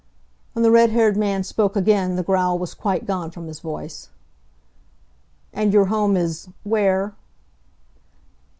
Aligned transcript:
When 0.53 0.63
the 0.63 0.71
red 0.71 0.89
haired 0.89 1.15
man 1.15 1.43
spoke 1.43 1.75
again 1.75 2.15
the 2.15 2.23
growl 2.23 2.57
was 2.57 2.73
quite 2.73 3.05
gone 3.05 3.29
from 3.29 3.45
his 3.45 3.59
voice. 3.59 4.09
"And 5.53 5.71
your 5.73 5.85
home 5.93 6.17
is 6.17 6.49
where?" 6.63 7.13